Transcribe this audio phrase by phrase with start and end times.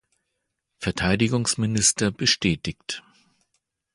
[0.79, 3.03] Verteidigungsminister bestätigt.